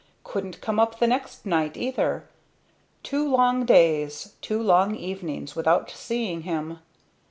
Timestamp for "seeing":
5.91-6.41